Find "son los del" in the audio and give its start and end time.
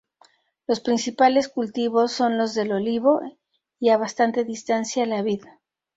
2.11-2.71